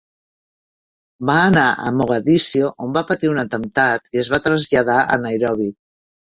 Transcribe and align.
Va 1.29 1.35
anar 1.49 1.65
a 1.83 1.91
Mogadiscio 1.97 2.71
on 2.87 2.95
va 2.95 3.03
patir 3.11 3.31
un 3.35 3.43
atemptat 3.43 4.09
i 4.17 4.23
es 4.23 4.33
va 4.37 4.41
traslladar 4.49 4.97
a 5.05 5.21
Nairobi. 5.29 5.71